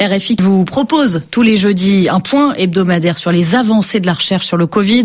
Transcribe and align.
RFI 0.00 0.36
vous 0.40 0.64
propose 0.64 1.22
tous 1.30 1.42
les 1.42 1.56
jeudis 1.56 2.08
un 2.08 2.20
point 2.20 2.54
hebdomadaire 2.54 3.18
sur 3.18 3.32
les 3.32 3.54
avancées 3.54 4.00
de 4.00 4.06
la 4.06 4.14
recherche 4.14 4.46
sur 4.46 4.56
le 4.56 4.66
Covid. 4.66 5.04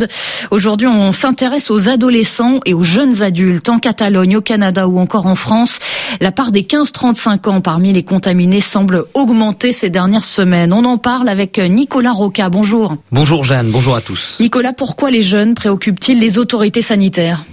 Aujourd'hui, 0.52 0.88
on 0.88 1.12
s'intéresse 1.12 1.71
aux 1.71 1.88
adolescents 1.88 2.60
et 2.66 2.74
aux 2.74 2.84
jeunes 2.84 3.22
adultes 3.22 3.70
en 3.70 3.80
Catalogne, 3.80 4.38
au 4.38 4.42
Canada 4.42 4.88
ou 4.88 5.00
encore 5.00 5.26
en 5.26 5.36
France. 5.36 5.80
La 6.20 6.32
part 6.32 6.52
des 6.52 6.64
15-35 6.64 7.50
ans 7.50 7.62
parmi 7.62 7.94
les 7.94 8.04
contaminés 8.04 8.62
semble 8.62 9.06
augmenter 9.14 9.74
ces 9.74 9.90
dernières 9.90 10.26
semaines. 10.26 10.73
On 10.73 10.86
en 10.86 10.98
parle 10.98 11.30
avec 11.30 11.58
Nicolas 11.58 12.12
Roca. 12.12 12.50
Bonjour. 12.50 12.96
Bonjour 13.12 13.44
Jeanne, 13.44 13.71
bonjour 13.71 13.96
à 13.96 14.02
tous. 14.02 14.38
Nicolas, 14.39 14.73
pourquoi 14.73 15.12
les 15.12 15.23
jeunes 15.23 15.55
préoccupent-ils 15.55 16.20
les 16.20 16.38
autorités 16.38 16.82
sanitaires? 16.82 17.44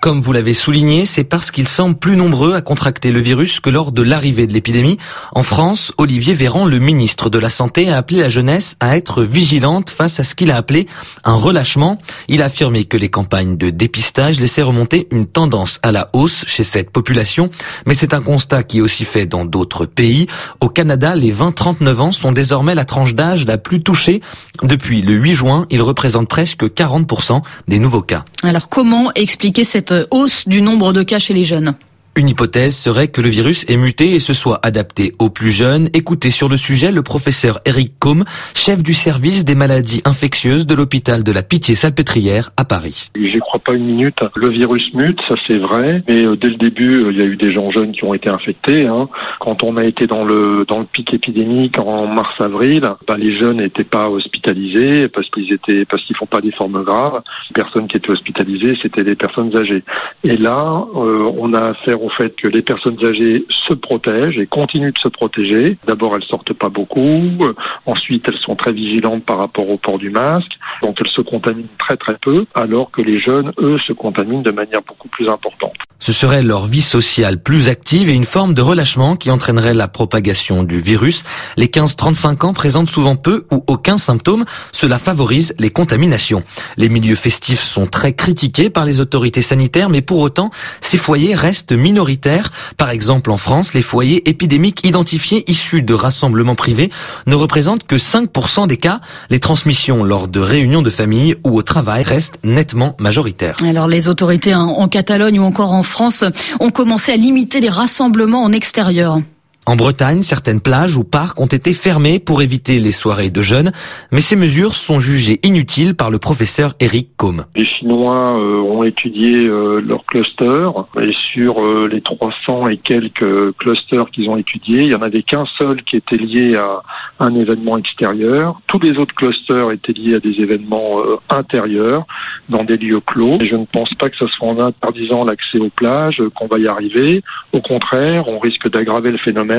Comme 0.00 0.20
vous 0.20 0.32
l'avez 0.32 0.52
souligné, 0.52 1.04
c'est 1.04 1.24
parce 1.24 1.50
qu'ils 1.50 1.68
semblent 1.68 1.98
plus 1.98 2.16
nombreux 2.16 2.54
à 2.54 2.60
contracter 2.60 3.10
le 3.10 3.20
virus 3.20 3.60
que 3.60 3.70
lors 3.70 3.92
de 3.92 4.02
l'arrivée 4.02 4.46
de 4.46 4.52
l'épidémie. 4.52 4.98
En 5.32 5.42
France, 5.42 5.92
Olivier 5.98 6.34
Véran, 6.34 6.66
le 6.66 6.78
ministre 6.78 7.30
de 7.30 7.38
la 7.38 7.48
Santé, 7.48 7.90
a 7.90 7.96
appelé 7.96 8.20
la 8.20 8.28
jeunesse 8.28 8.76
à 8.80 8.96
être 8.96 9.22
vigilante 9.22 9.90
face 9.90 10.20
à 10.20 10.24
ce 10.24 10.34
qu'il 10.34 10.50
a 10.50 10.56
appelé 10.56 10.86
un 11.24 11.34
relâchement. 11.34 11.98
Il 12.28 12.42
a 12.42 12.46
affirmé 12.46 12.84
que 12.84 12.96
les 12.96 13.08
campagnes 13.08 13.56
de 13.56 13.70
dépistage 13.70 14.40
laissaient 14.40 14.62
remonter 14.62 15.08
une 15.10 15.26
tendance 15.26 15.80
à 15.82 15.92
la 15.92 16.08
hausse 16.12 16.44
chez 16.46 16.64
cette 16.64 16.90
population. 16.90 17.50
Mais 17.86 17.94
c'est 17.94 18.14
un 18.14 18.20
constat 18.20 18.62
qui 18.62 18.78
est 18.78 18.82
aussi 18.82 19.04
fait 19.04 19.26
dans 19.26 19.44
d'autres 19.44 19.84
pays. 19.84 20.26
Au 20.60 20.68
Canada, 20.68 21.16
les 21.16 21.32
20-39 21.32 21.96
ans 21.98 22.12
sont 22.12 22.32
désormais 22.32 22.74
la 22.74 22.84
tranche 22.84 23.14
d'âge 23.14 23.46
la 23.46 23.58
plus 23.58 23.82
touchée. 23.82 24.20
Depuis 24.62 25.02
le 25.02 25.14
8 25.14 25.34
juin, 25.34 25.66
ils 25.70 25.82
représentent 25.82 26.28
presque 26.28 26.64
40% 26.64 27.42
des 27.66 27.78
nouveaux 27.78 28.02
cas. 28.02 28.24
Alors 28.42 28.68
comment 28.68 29.10
expliquer 29.14 29.64
cette 29.64 29.87
hausse 30.10 30.46
du 30.46 30.62
nombre 30.62 30.92
de 30.92 31.02
cas 31.02 31.18
chez 31.18 31.34
les 31.34 31.44
jeunes 31.44 31.74
une 32.18 32.28
hypothèse 32.28 32.76
serait 32.76 33.08
que 33.08 33.20
le 33.20 33.28
virus 33.28 33.64
est 33.68 33.76
muté 33.76 34.14
et 34.14 34.18
se 34.18 34.32
soit 34.32 34.58
adapté 34.64 35.14
aux 35.20 35.30
plus 35.30 35.52
jeunes. 35.52 35.88
Écoutez 35.94 36.30
sur 36.30 36.48
le 36.48 36.56
sujet 36.56 36.90
le 36.90 37.02
professeur 37.02 37.60
Eric 37.64 37.92
Combe, 38.00 38.24
chef 38.54 38.82
du 38.82 38.92
service 38.92 39.44
des 39.44 39.54
maladies 39.54 40.02
infectieuses 40.04 40.66
de 40.66 40.74
l'hôpital 40.74 41.22
de 41.22 41.30
la 41.30 41.44
Pitié-Salpêtrière 41.44 42.50
à 42.56 42.64
Paris. 42.64 43.10
J'y 43.16 43.38
crois 43.38 43.60
pas 43.60 43.74
une 43.74 43.84
minute. 43.84 44.18
Le 44.34 44.48
virus 44.48 44.92
mute, 44.94 45.20
ça 45.28 45.36
c'est 45.46 45.58
vrai, 45.58 46.02
mais 46.08 46.24
euh, 46.24 46.36
dès 46.36 46.48
le 46.48 46.56
début, 46.56 47.04
euh, 47.04 47.12
il 47.12 47.18
y 47.18 47.22
a 47.22 47.24
eu 47.24 47.36
des 47.36 47.52
gens 47.52 47.70
jeunes 47.70 47.92
qui 47.92 48.02
ont 48.02 48.14
été 48.14 48.28
infectés. 48.28 48.88
Hein. 48.88 49.08
Quand 49.38 49.62
on 49.62 49.76
a 49.76 49.84
été 49.84 50.08
dans 50.08 50.24
le 50.24 50.64
dans 50.66 50.80
le 50.80 50.86
pic 50.86 51.14
épidémique 51.14 51.78
en 51.78 52.08
mars-avril, 52.08 52.82
bah, 53.06 53.16
les 53.16 53.30
jeunes 53.30 53.58
n'étaient 53.58 53.84
pas 53.84 54.10
hospitalisés 54.10 55.08
parce 55.08 55.30
qu'ils 55.30 55.52
étaient 55.52 55.84
parce 55.84 56.02
qu'ils 56.02 56.16
font 56.16 56.26
pas 56.26 56.40
des 56.40 56.50
formes 56.50 56.82
graves. 56.82 57.22
Les 57.50 57.54
personnes 57.54 57.86
qui 57.86 57.96
étaient 57.96 58.10
hospitalisées, 58.10 58.76
c'était 58.82 59.04
des 59.04 59.14
personnes 59.14 59.56
âgées. 59.56 59.84
Et 60.24 60.36
là, 60.36 60.84
euh, 60.96 61.30
on 61.38 61.54
a 61.54 61.60
affaire 61.60 62.02
au 62.08 62.10
fait 62.10 62.34
que 62.34 62.48
les 62.48 62.62
personnes 62.62 62.96
âgées 63.04 63.44
se 63.50 63.74
protègent 63.74 64.38
et 64.38 64.46
continuent 64.46 64.94
de 64.94 64.98
se 64.98 65.08
protéger. 65.08 65.76
D'abord, 65.86 66.16
elles 66.16 66.24
sortent 66.24 66.54
pas 66.54 66.70
beaucoup. 66.70 67.38
Ensuite, 67.84 68.26
elles 68.28 68.38
sont 68.38 68.56
très 68.56 68.72
vigilantes 68.72 69.24
par 69.24 69.36
rapport 69.36 69.68
au 69.68 69.76
port 69.76 69.98
du 69.98 70.08
masque. 70.08 70.58
Donc, 70.80 70.96
elles 71.00 71.10
se 71.10 71.20
contaminent 71.20 71.68
très 71.76 71.98
très 71.98 72.16
peu, 72.16 72.46
alors 72.54 72.90
que 72.90 73.02
les 73.02 73.18
jeunes, 73.18 73.52
eux, 73.58 73.78
se 73.78 73.92
contaminent 73.92 74.42
de 74.42 74.50
manière 74.50 74.80
beaucoup 74.80 75.08
plus 75.08 75.28
importante. 75.28 75.74
Ce 76.00 76.12
serait 76.12 76.42
leur 76.42 76.64
vie 76.66 76.80
sociale 76.80 77.42
plus 77.42 77.68
active 77.68 78.08
et 78.08 78.14
une 78.14 78.24
forme 78.24 78.54
de 78.54 78.62
relâchement 78.62 79.16
qui 79.16 79.30
entraînerait 79.30 79.74
la 79.74 79.88
propagation 79.88 80.62
du 80.62 80.80
virus. 80.80 81.24
Les 81.56 81.66
15-35 81.66 82.46
ans 82.46 82.52
présentent 82.54 82.88
souvent 82.88 83.16
peu 83.16 83.46
ou 83.50 83.64
aucun 83.66 83.98
symptôme. 83.98 84.44
Cela 84.72 84.98
favorise 84.98 85.54
les 85.58 85.70
contaminations. 85.70 86.44
Les 86.76 86.88
milieux 86.88 87.16
festifs 87.16 87.60
sont 87.60 87.86
très 87.86 88.12
critiqués 88.12 88.70
par 88.70 88.84
les 88.84 89.00
autorités 89.00 89.42
sanitaires, 89.42 89.90
mais 89.90 90.00
pour 90.00 90.20
autant, 90.20 90.50
ces 90.80 90.98
foyers 90.98 91.34
restent 91.34 91.72
minoritaires. 91.88 92.50
Par 92.76 92.90
exemple, 92.90 93.30
en 93.30 93.38
France, 93.38 93.72
les 93.72 93.80
foyers 93.80 94.28
épidémiques 94.28 94.86
identifiés 94.86 95.42
issus 95.50 95.80
de 95.80 95.94
rassemblements 95.94 96.54
privés 96.54 96.90
ne 97.26 97.34
représentent 97.34 97.86
que 97.86 97.96
5% 97.96 98.66
des 98.66 98.76
cas. 98.76 99.00
Les 99.30 99.40
transmissions 99.40 100.04
lors 100.04 100.28
de 100.28 100.40
réunions 100.40 100.82
de 100.82 100.90
famille 100.90 101.36
ou 101.44 101.56
au 101.56 101.62
travail 101.62 102.02
restent 102.02 102.38
nettement 102.44 102.94
majoritaires. 102.98 103.56
Alors 103.66 103.88
les 103.88 104.06
autorités 104.08 104.54
en 104.54 104.86
Catalogne 104.88 105.40
ou 105.40 105.44
encore 105.44 105.72
en 105.72 105.82
France 105.82 106.24
ont 106.60 106.70
commencé 106.70 107.10
à 107.12 107.16
limiter 107.16 107.60
les 107.60 107.70
rassemblements 107.70 108.42
en 108.42 108.52
extérieur. 108.52 109.20
En 109.68 109.76
Bretagne, 109.76 110.22
certaines 110.22 110.62
plages 110.62 110.96
ou 110.96 111.04
parcs 111.04 111.38
ont 111.38 111.44
été 111.44 111.74
fermés 111.74 112.18
pour 112.18 112.40
éviter 112.40 112.78
les 112.78 112.90
soirées 112.90 113.28
de 113.28 113.42
jeunes, 113.42 113.70
mais 114.10 114.22
ces 114.22 114.34
mesures 114.34 114.74
sont 114.74 114.98
jugées 114.98 115.40
inutiles 115.42 115.94
par 115.94 116.10
le 116.10 116.18
professeur 116.18 116.72
Eric 116.80 117.10
Combe. 117.18 117.44
Les 117.54 117.66
Chinois 117.66 118.38
euh, 118.38 118.62
ont 118.62 118.82
étudié 118.82 119.46
euh, 119.46 119.82
leurs 119.86 120.06
clusters 120.06 120.72
et 120.98 121.12
sur 121.12 121.62
euh, 121.62 121.86
les 121.92 122.00
300 122.00 122.68
et 122.68 122.78
quelques 122.78 123.52
clusters 123.58 124.10
qu'ils 124.10 124.30
ont 124.30 124.38
étudiés, 124.38 124.84
il 124.84 124.88
y 124.88 124.94
en 124.94 125.02
avait 125.02 125.22
qu'un 125.22 125.44
seul 125.44 125.82
qui 125.82 125.96
était 125.96 126.16
lié 126.16 126.56
à 126.56 126.80
un 127.20 127.34
événement 127.34 127.76
extérieur. 127.76 128.62
Tous 128.68 128.78
les 128.78 128.96
autres 128.96 129.14
clusters 129.14 129.70
étaient 129.70 129.92
liés 129.92 130.14
à 130.14 130.20
des 130.20 130.40
événements 130.40 131.02
intérieurs 131.28 132.06
dans 132.48 132.64
des 132.64 132.78
lieux 132.78 133.00
clos. 133.00 133.36
Et 133.42 133.44
je 133.44 133.56
ne 133.56 133.66
pense 133.66 133.92
pas 133.92 134.08
que 134.08 134.16
ce 134.16 134.28
soit 134.28 134.48
en 134.48 134.58
interdisant 134.58 135.26
l'accès 135.26 135.58
aux 135.58 135.68
plages 135.68 136.22
qu'on 136.34 136.46
va 136.46 136.58
y 136.58 136.66
arriver. 136.68 137.22
Au 137.52 137.60
contraire, 137.60 138.28
on 138.28 138.38
risque 138.38 138.70
d'aggraver 138.70 139.10
le 139.10 139.18
phénomène 139.18 139.57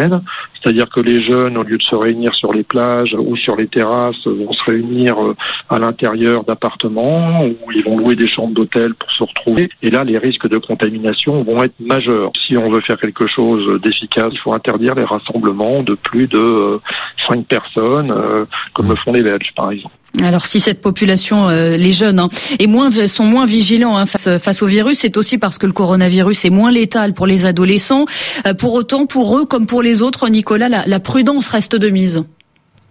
c'est-à-dire 0.54 0.90
que 0.90 1.00
les 1.00 1.22
jeunes, 1.22 1.58
au 1.58 1.64
lieu 1.64 1.78
de 1.78 1.84
se 1.84 1.96
réunir 1.96 2.34
sur 2.36 2.54
les 2.54 2.64
plages 2.64 3.16
ou 3.18 3.36
sur 3.36 3.56
les 3.56 3.68
terrasses, 3.68 4.28
vont 4.28 4.52
se 4.52 4.64
réunir 4.64 5.22
euh, 5.22 5.36
à 5.70 5.80
l'intérieur 5.80 6.44
d'appartements 6.44 7.46
où 7.46 7.72
ils 7.72 7.84
vont 7.84 7.98
louer 7.98 8.16
des 8.16 8.28
chambres 8.28 8.54
d'hôtel 8.54 8.94
pour 8.94 9.12
se 9.12 9.24
retrouver. 9.24 9.70
Et 9.82 9.90
là, 9.90 10.04
les 10.04 10.18
risques 10.18 10.48
de 10.48 10.58
contamination 10.58 11.44
vont 11.44 11.64
être 11.64 11.80
majeurs. 11.80 12.32
Si 12.40 12.58
on 12.58 12.70
veut 12.70 12.82
faire 12.82 13.00
quelque 13.00 13.28
chose 13.28 13.82
d'efficace, 13.82 14.34
il 14.34 14.40
faut 14.40 14.54
interdire 14.54 14.96
les 14.96 15.04
rassemblements 15.04 15.84
de 15.84 15.96
plus 15.96 16.28
de 16.28 16.80
5 17.28 17.40
euh, 17.40 17.42
personnes, 17.44 18.12
euh, 18.12 18.46
comme 18.74 18.90
le 18.90 18.96
font 18.96 19.14
les 19.14 19.24
Belges, 19.24 19.54
par 19.56 19.72
exemple. 19.72 19.96
Alors 20.22 20.46
si 20.46 20.60
cette 20.60 20.82
population, 20.82 21.48
les 21.50 21.92
jeunes, 21.92 22.20
hein, 22.20 22.30
sont 23.08 23.24
moins 23.24 23.46
vigilants 23.46 23.96
hein, 23.96 24.06
face, 24.06 24.62
au 24.62 24.66
virus, 24.66 25.00
c'est 25.00 25.18
aussi 25.18 25.38
parce 25.38 25.58
que 25.58 25.66
le 25.66 25.72
coronavirus 25.72 26.46
est 26.46 26.50
moins 26.50 26.72
létal 26.72 27.14
pour 27.14 27.28
les 27.28 27.46
adolescents. 27.46 28.06
pour 28.58 28.74
autant, 28.74 29.06
pour 29.06 29.38
eux 29.38 29.46
comme 29.46 29.68
pour 29.68 29.82
les 29.82 30.02
autres, 30.02 30.28
Nicolas, 30.30 30.68
la, 30.68 30.84
la 30.88 31.00
prudence 31.00 31.48
reste 31.48 31.76
de 31.76 31.90
mise. 31.90 32.24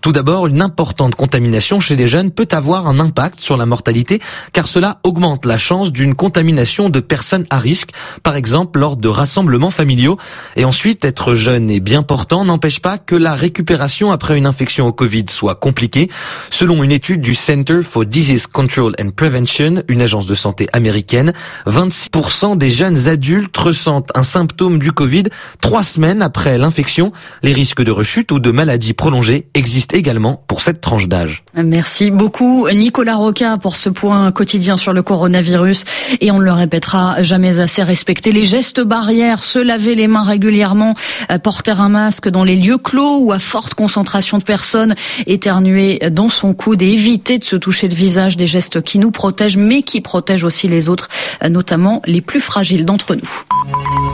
Tout 0.01 0.13
d'abord, 0.13 0.47
une 0.47 0.63
importante 0.63 1.17
contamination 1.17 1.81
chez 1.81 1.97
les 1.97 2.07
jeunes 2.07 2.31
peut 2.31 2.49
avoir 2.53 2.87
un 2.87 3.01
impact 3.01 3.41
sur 3.41 3.57
la 3.57 3.67
mortalité 3.67 4.21
car 4.53 4.67
cela 4.67 5.01
augmente 5.03 5.45
la 5.45 5.59
chance 5.59 5.93
d'une 5.93 6.15
contamination 6.15 6.89
de 6.89 7.01
personnes 7.01 7.45
à 7.51 7.59
risque, 7.59 7.91
par 8.23 8.37
exemple 8.37 8.79
lors 8.79 8.97
de 8.97 9.09
rassemblements 9.09 9.71
familiaux. 9.71 10.17
Et 10.57 10.65
ensuite, 10.65 11.05
être 11.05 11.35
jeune 11.35 11.69
et 11.71 11.81
bien 11.81 12.03
portant 12.03 12.45
n'empêche 12.45 12.81
pas 12.81 12.99
que 12.99 13.17
la 13.17 13.35
récupération 13.35 14.13
après 14.13 14.39
une 14.39 14.47
infection 14.47 14.87
au 14.87 14.93
Covid 14.93 15.27
soit 15.31 15.57
compliquée. 15.57 16.09
Selon 16.51 16.85
une 16.85 16.93
étude 16.93 17.21
du 17.21 17.35
Center 17.35 17.81
for 17.83 18.05
Disease 18.05 18.47
Control 18.47 18.95
and 19.01 19.11
Prevention, 19.11 19.83
une 19.89 20.03
agence 20.03 20.27
de 20.27 20.35
santé 20.35 20.69
américaine, 20.73 21.33
26% 21.67 22.57
des 22.57 22.71
jeunes 22.71 23.09
adultes 23.09 23.57
ressentent 23.57 24.11
un 24.15 24.23
symptôme 24.23 24.79
du 24.79 24.93
Covid 24.93 25.25
trois 25.61 25.83
semaines 25.83 26.23
après 26.23 26.57
l'infection. 26.57 27.13
Les 27.43 27.53
risques 27.53 27.83
de 27.83 27.91
rechute 27.91 28.31
ou 28.31 28.39
de 28.39 28.51
maladie 28.51 28.93
prolongée 28.93 29.49
existent 29.55 29.88
également 29.93 30.43
pour 30.47 30.63
cette 30.63 30.81
tranche 30.81 31.09
d'âge. 31.09 31.45
Merci 31.55 32.11
beaucoup 32.11 32.69
Nicolas 32.69 33.17
Roca 33.17 33.57
pour 33.59 33.77
ce 33.77 33.89
point 33.89 34.31
quotidien 34.33 34.77
sur 34.77 34.93
le 34.93 35.03
coronavirus 35.03 35.85
et 36.21 36.31
on 36.31 36.39
le 36.39 36.53
répétera 36.53 37.23
jamais 37.23 37.59
assez 37.59 37.83
respecter 37.83 38.33
les 38.33 38.45
gestes 38.45 38.81
barrières, 38.81 39.43
se 39.43 39.59
laver 39.59 39.95
les 39.95 40.09
mains 40.09 40.23
régulièrement, 40.23 40.95
euh, 41.31 41.39
porter 41.39 41.81
un 41.81 41.89
masque 41.89 42.29
dans 42.29 42.45
les 42.45 42.57
lieux 42.57 42.79
clos 42.79 43.19
ou 43.19 43.33
à 43.33 43.39
forte 43.39 43.75
concentration 43.75 44.39
de 44.39 44.45
personnes, 44.45 44.95
éternuer 45.27 45.99
dans 46.11 46.29
son 46.29 46.55
coude 46.55 46.83
et 46.83 46.93
éviter 46.93 47.39
de 47.39 47.45
se 47.45 47.57
toucher 47.57 47.89
le 47.89 47.95
visage, 47.95 48.37
des 48.37 48.47
gestes 48.47 48.83
qui 48.83 48.99
nous 48.99 49.11
protègent 49.11 49.57
mais 49.57 49.83
qui 49.83 50.01
protègent 50.01 50.45
aussi 50.45 50.69
les 50.69 50.89
autres, 50.89 51.09
euh, 51.43 51.49
notamment 51.49 52.03
les 52.07 52.21
plus 52.21 52.41
fragiles 52.41 52.85
d'entre 52.85 53.15
nous. 53.15 54.09